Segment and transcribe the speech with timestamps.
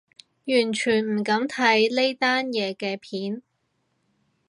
[0.45, 3.43] 完全唔敢睇呢單嘢嘅片